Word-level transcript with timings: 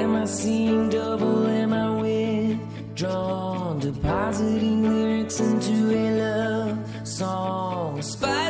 Am 0.00 0.16
I 0.16 0.24
seeing 0.24 0.88
double? 0.88 1.46
Am 1.46 1.72
I 1.72 1.86
withdrawn? 2.02 3.78
Depositing 3.78 4.82
lyrics 4.82 5.38
into 5.40 5.74
a 5.94 6.04
love 6.22 6.78
song. 7.06 8.02
Spy 8.02 8.43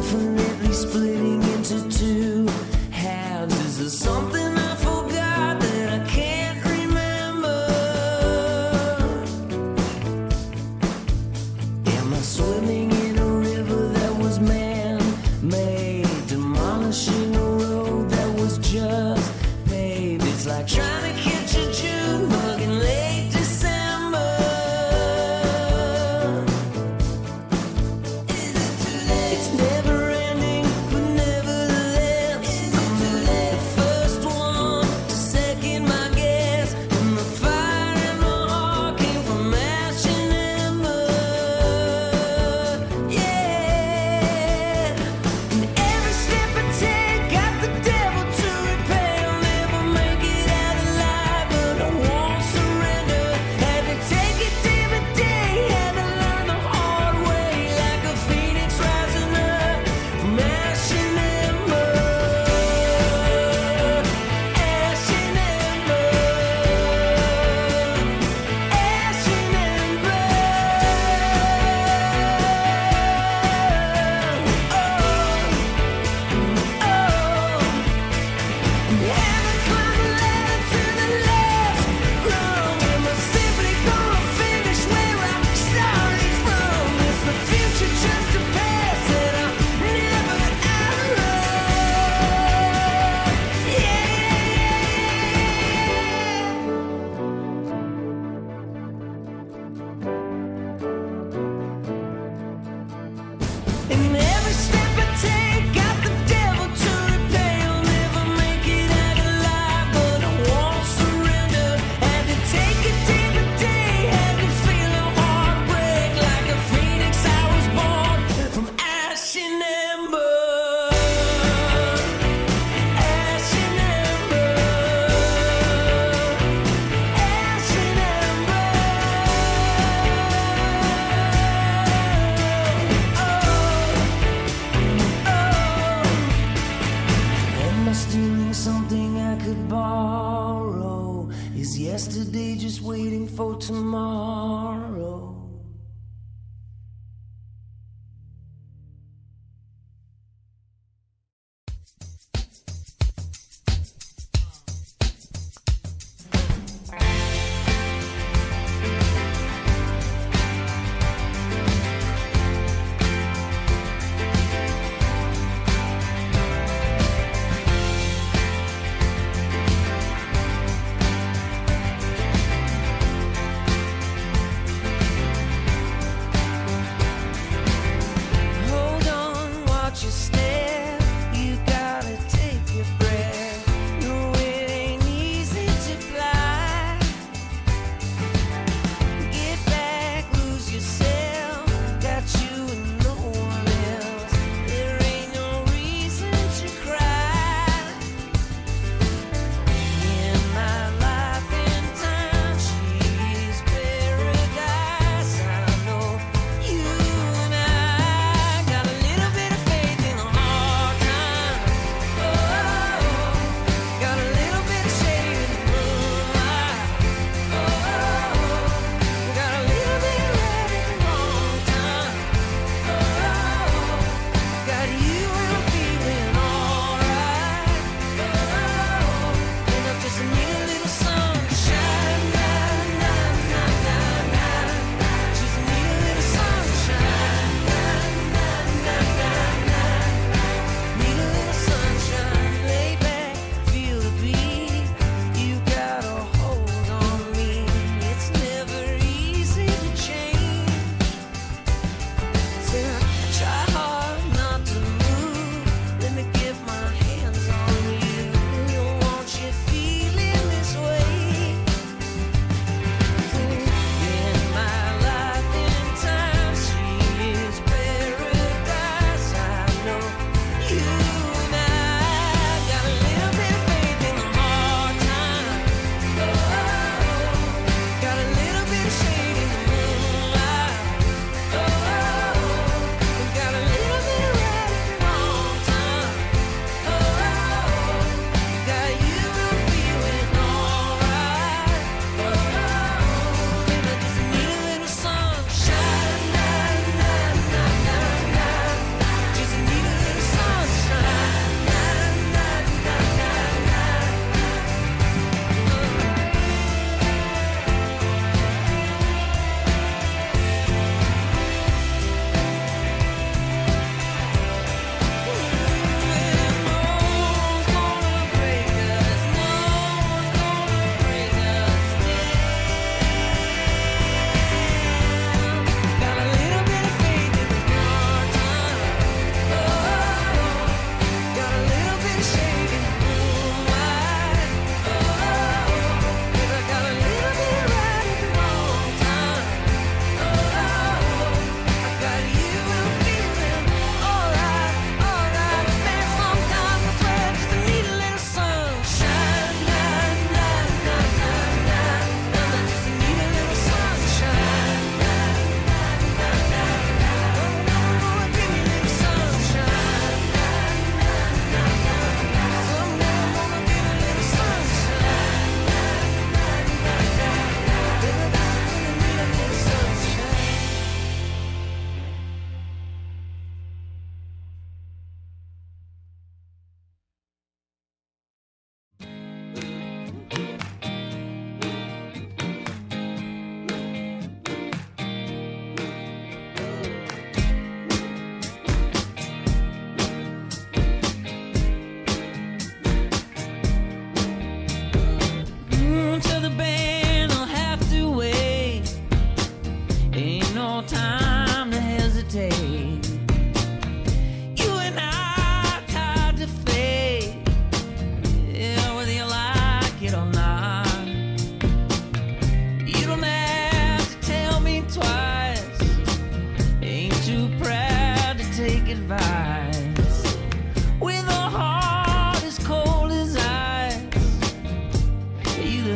over 0.00 0.39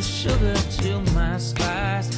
sugar 0.05 0.55
to 0.55 1.01
my 1.12 1.39
spice. 1.39 2.08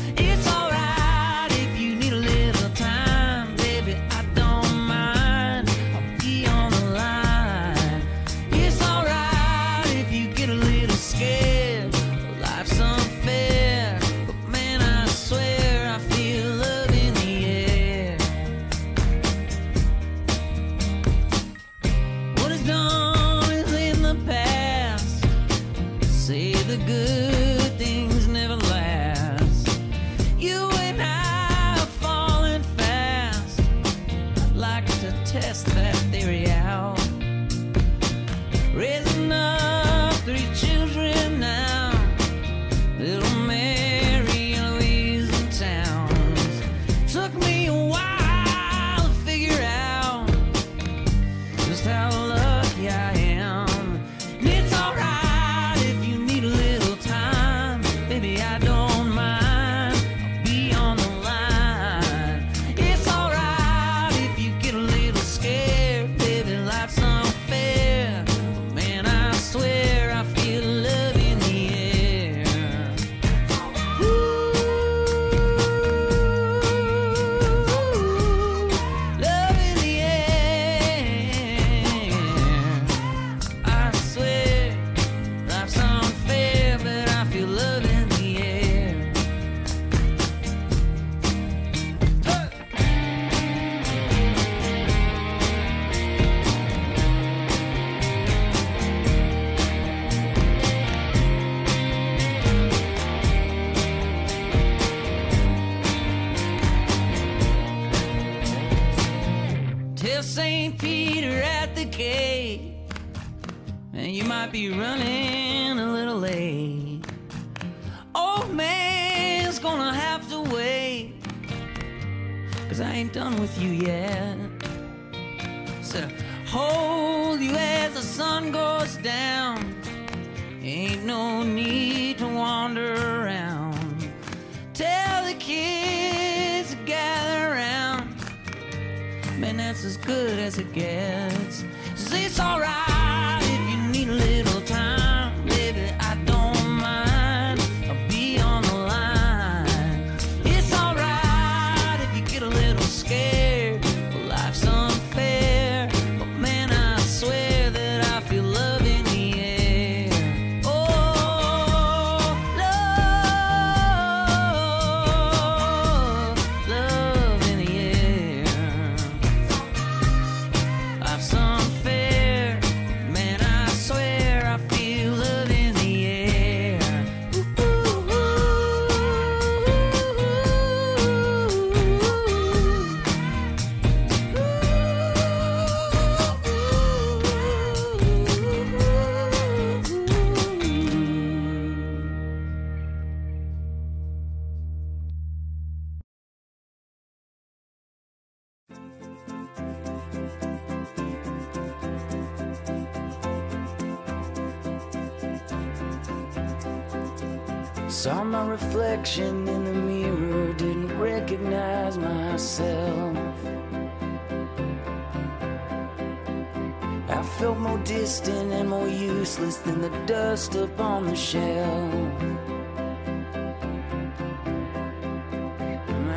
shell. 221.17 222.13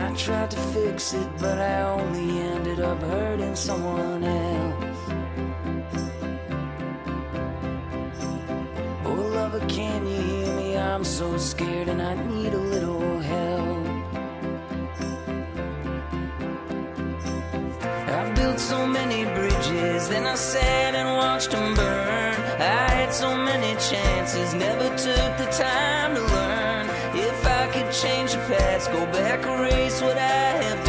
I 0.02 0.14
tried 0.16 0.52
to 0.52 0.58
fix 0.74 1.14
it, 1.14 1.28
but 1.40 1.58
I 1.58 1.82
only 1.84 2.40
ended 2.40 2.82
up 2.82 3.02
hurting 3.02 3.56
someone 3.56 4.24
else. 4.24 5.00
Oh, 9.06 9.32
lover, 9.34 9.66
can 9.68 10.06
you 10.06 10.22
hear 10.22 10.56
me? 10.58 10.78
I'm 10.78 11.06
so 11.06 11.38
scared 11.38 11.88
and 11.88 12.02
I 12.02 12.16
need 12.28 12.54
a 12.54 12.58
little 12.58 13.20
help. 13.20 13.88
I've 18.18 18.36
built 18.36 18.60
so 18.60 18.86
many 18.86 19.24
bridges, 19.24 20.10
then 20.10 20.28
I 20.28 20.36
sat 20.36 20.94
and 20.96 21.18
watched 21.18 21.52
them 21.52 21.74
burn. 21.76 22.36
I 22.60 22.90
had 23.00 23.14
so 23.14 23.39
chances, 23.90 24.54
never 24.54 24.90
took 24.90 25.32
the 25.38 25.50
time 25.52 26.14
to 26.14 26.22
learn. 26.22 26.86
If 27.16 27.46
I 27.46 27.68
could 27.74 27.92
change 27.92 28.34
the 28.34 28.38
past, 28.40 28.92
go 28.92 29.06
back 29.08 29.46
and 29.46 29.72
erase 29.72 30.02
what 30.02 30.18
I 30.18 30.64
have 30.64 30.86
done. 30.86 30.89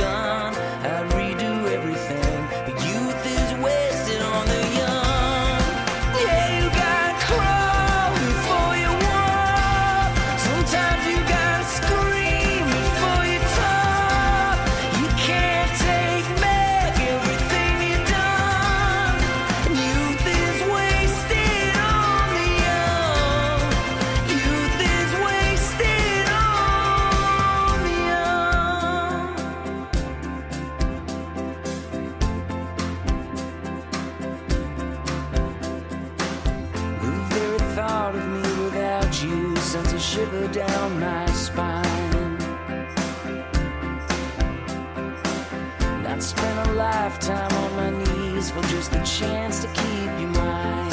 chance 49.04 49.61
to 49.61 49.69
keep 49.69 50.11
you 50.21 50.26
mine. 50.28 50.92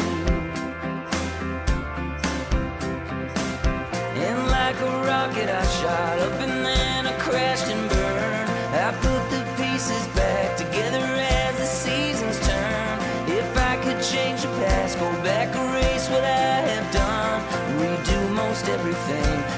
And 4.15 4.47
like 4.47 4.79
a 4.79 4.91
rocket, 5.05 5.49
I 5.49 5.65
shot 5.79 6.19
up 6.19 6.39
and 6.39 6.65
then 6.65 7.07
I 7.07 7.17
crashed 7.19 7.67
and 7.67 7.89
burned. 7.89 8.49
I 8.75 8.91
put 9.01 9.23
the 9.29 9.43
pieces 9.61 10.07
back 10.15 10.57
together 10.57 11.03
as 11.03 11.57
the 11.57 11.65
seasons 11.65 12.39
turn. 12.47 12.99
If 13.27 13.57
I 13.57 13.75
could 13.83 14.01
change 14.01 14.41
the 14.41 14.49
past, 14.63 14.99
go 14.99 15.11
back, 15.23 15.53
erase 15.55 16.09
what 16.09 16.23
I 16.23 16.61
have 16.71 16.93
done, 16.93 17.41
redo 17.79 18.29
most 18.33 18.67
everything. 18.69 19.56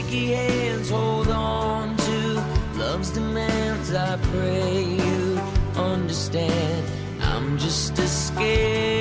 shaky 0.00 0.32
hands 0.32 0.90
hold 0.90 1.28
on 1.28 1.96
to 1.96 2.44
love's 2.78 3.10
demands. 3.10 3.92
I 3.92 4.16
pray 4.32 4.84
you 4.84 5.40
understand. 5.76 6.86
I'm 7.20 7.58
just 7.58 7.98
as 7.98 8.26
scared. 8.28 8.99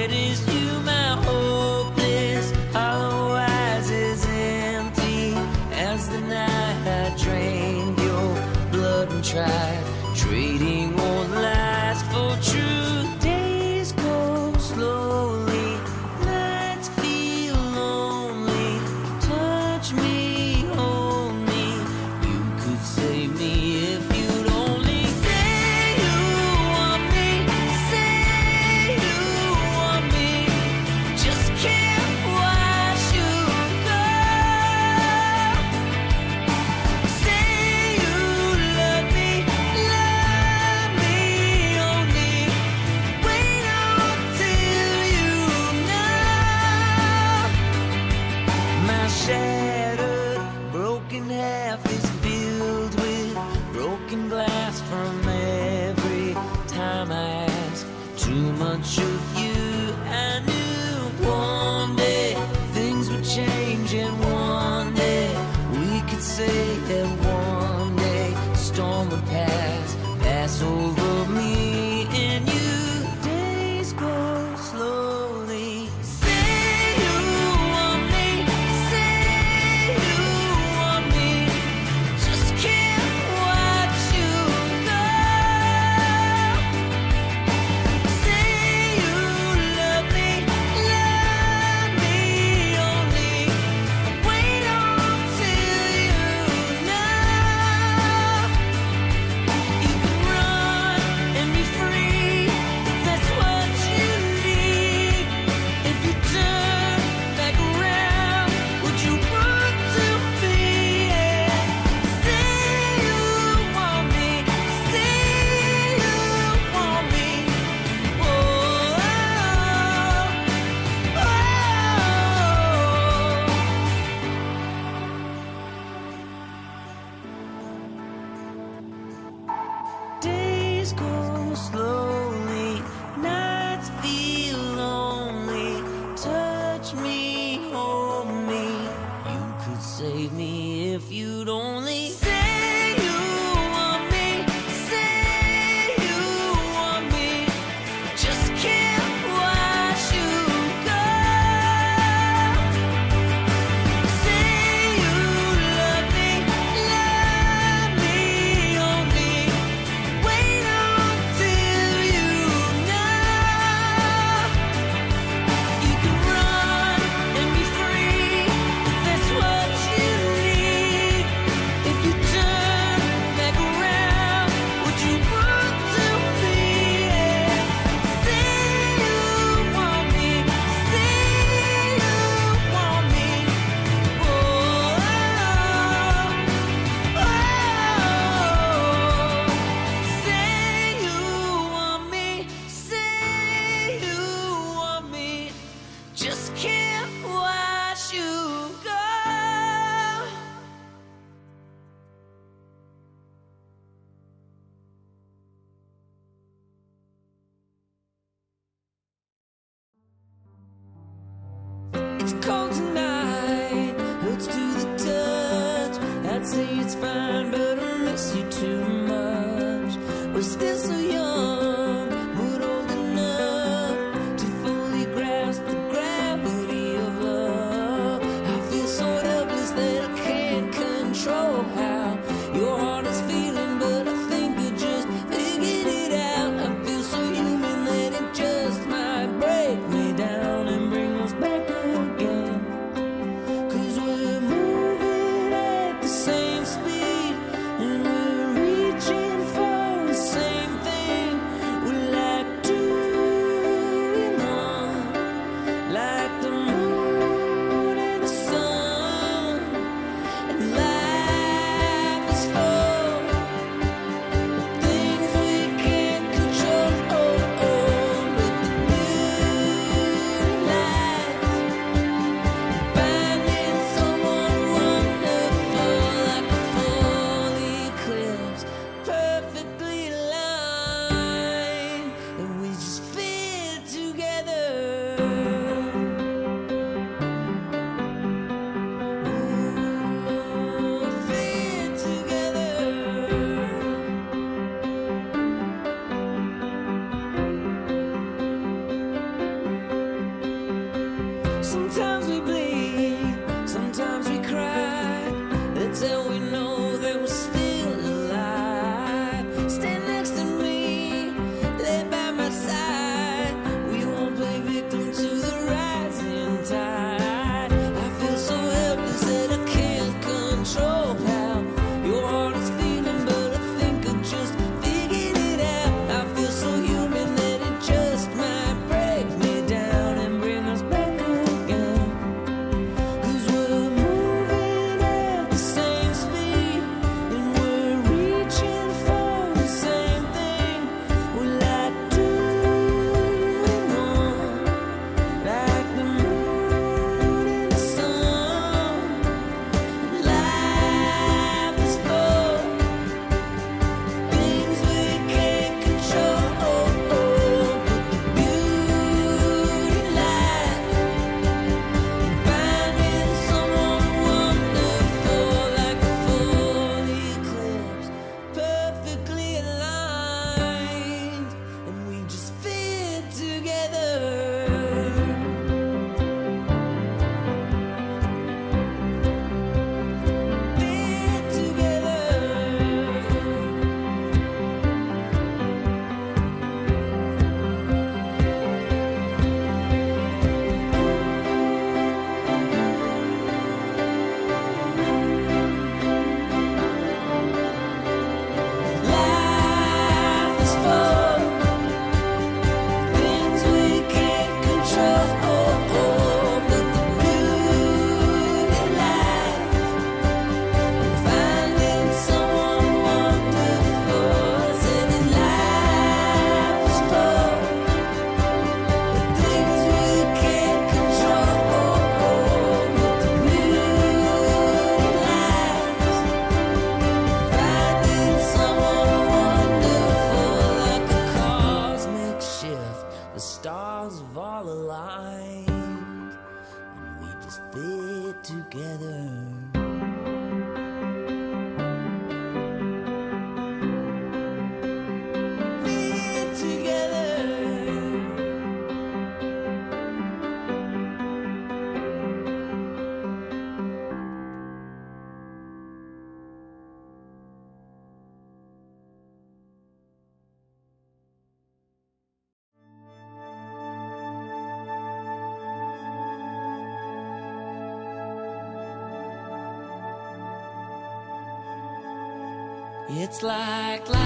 It's 473.29 473.43
like 473.43 474.18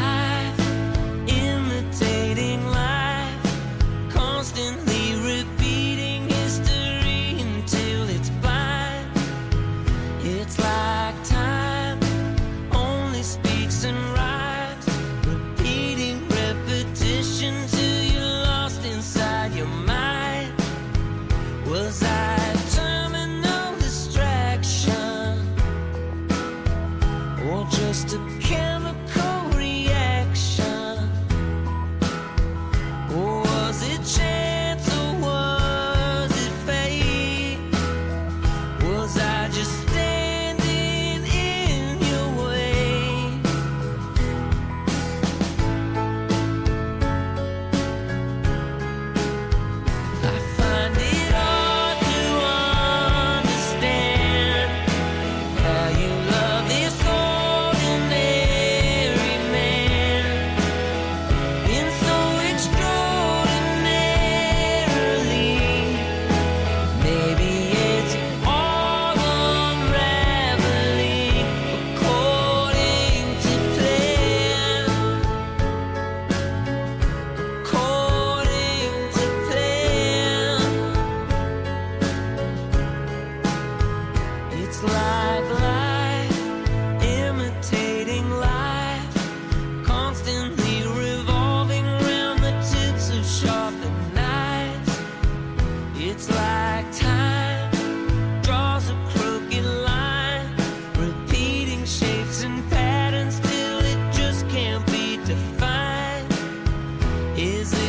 Is 107.43 107.73
it 107.73 107.82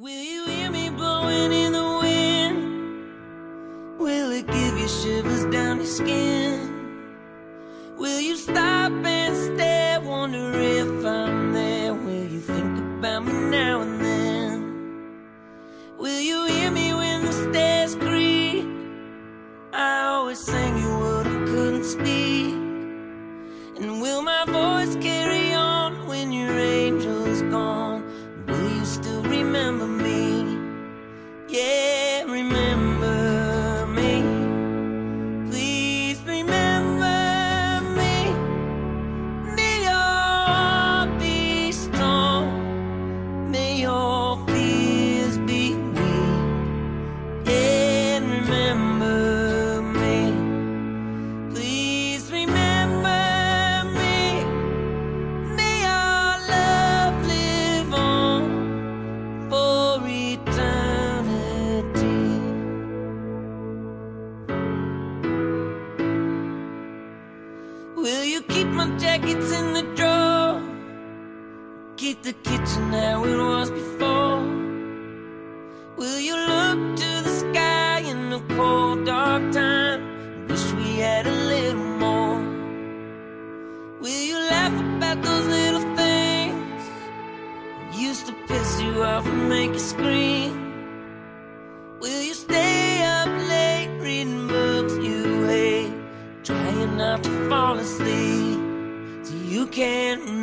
Will 0.00 0.22
you 0.22 0.46
hear 0.46 0.70
me 0.70 0.88
blowing 0.88 1.52
in 1.52 1.72
the 1.72 1.98
wind? 2.00 3.04
Will 3.98 4.30
it 4.30 4.46
give 4.46 4.78
you 4.78 4.88
shivers 4.88 5.44
down 5.52 5.76
your 5.76 5.84
skin? 5.84 6.39
what's 69.40 69.52
in 69.52 69.72
the 69.72 69.82
drawer. 69.96 70.60
Keep 71.96 72.22
the 72.22 72.32
kitchen 72.32 72.92
how 72.92 73.24
it 73.24 73.36
was 73.36 73.70
before. 73.70 74.42
Will 75.96 76.20
you 76.20 76.36
look 76.36 76.96
to 76.96 77.10
the 77.26 77.34
sky 77.44 78.00
in 78.00 78.30
the 78.30 78.40
cold, 78.54 79.06
dark 79.06 79.52
time? 79.52 80.46
Wish 80.48 80.72
we 80.72 80.98
had 80.98 81.26
a 81.26 81.36
little 81.52 81.88
more. 82.04 82.40
Will 84.00 84.22
you 84.30 84.38
laugh 84.54 84.76
about 84.96 85.22
those 85.22 85.46
little 85.46 85.96
things? 85.96 86.82
Used 87.96 88.26
to 88.26 88.34
piss 88.48 88.80
you 88.82 89.02
off 89.02 89.26
and 89.26 89.48
make 89.48 89.72
you 89.72 89.78
scream. 89.78 90.39
can 99.80 100.39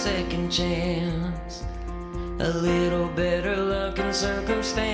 second 0.00 0.50
chance. 0.50 1.62
A 2.38 2.48
little 2.48 3.08
better 3.08 3.54
luck 3.54 3.98
and 3.98 4.16
circumstance. 4.16 4.89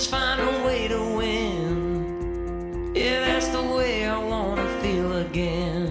always 0.00 0.06
find 0.06 0.40
a 0.40 0.66
way 0.66 0.88
to 0.88 0.98
win. 1.16 2.92
Yeah, 2.94 3.20
that's 3.20 3.48
the 3.48 3.62
way 3.62 4.06
I 4.06 4.18
wanna 4.18 4.66
feel 4.80 5.18
again. 5.18 5.90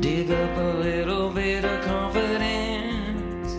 Dig 0.00 0.30
up 0.30 0.56
a 0.56 0.78
little 0.78 1.28
bit 1.30 1.64
of 1.64 1.84
confidence. 1.84 3.52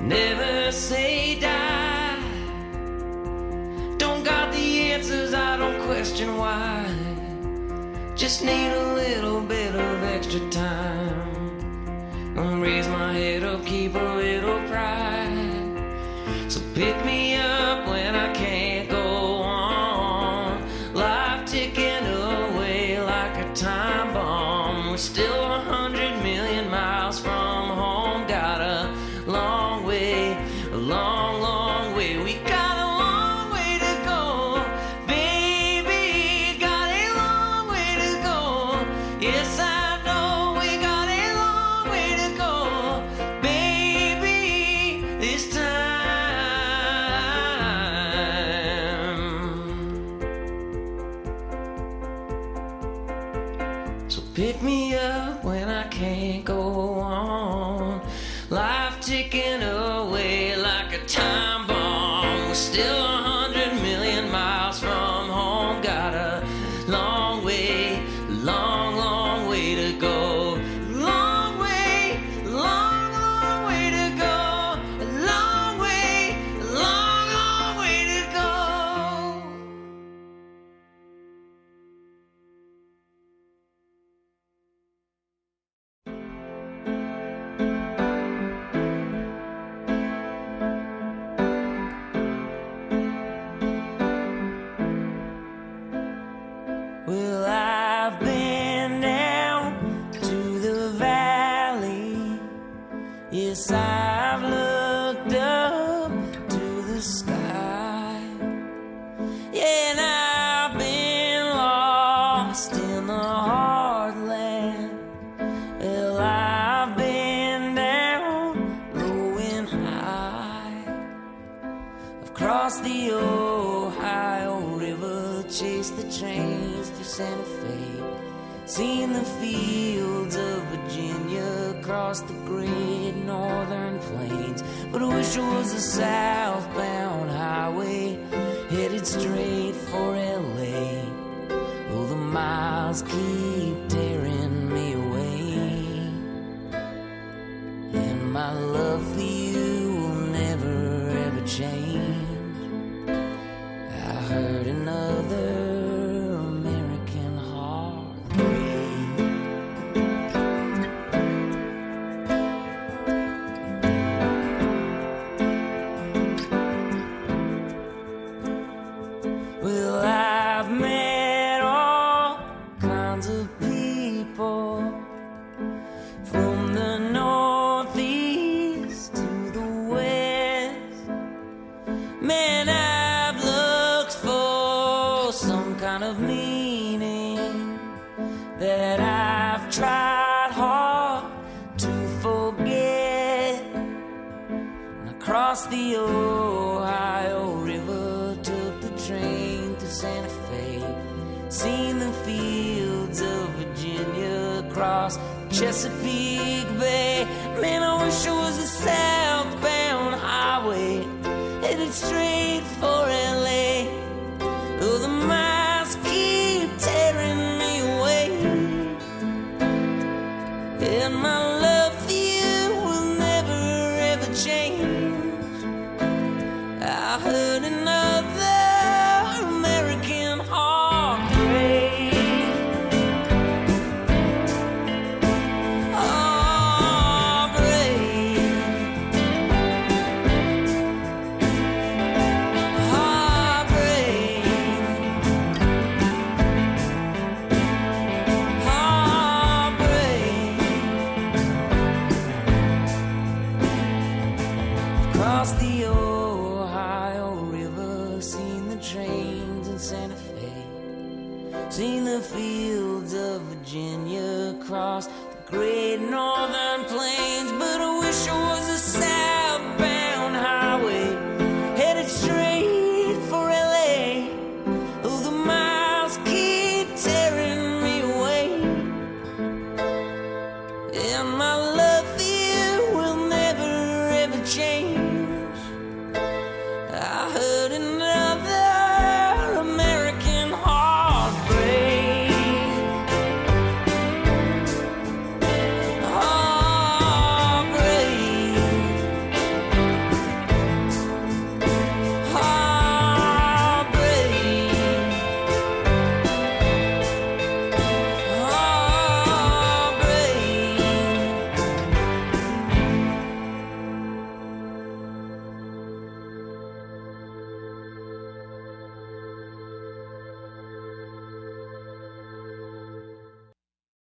Never 0.00 0.70
say 0.70 1.40
die. 1.40 2.18
Don't 3.96 4.22
got 4.22 4.52
the 4.52 4.92
answers, 4.92 5.32
I 5.32 5.56
don't 5.56 5.80
question 5.86 6.36
why. 6.36 6.84
Just 8.16 8.42
need 8.44 8.70
a 8.70 8.94
little 8.94 9.40
bit 9.40 9.74
of 9.74 10.02
extra 10.02 10.40
time. 10.50 11.01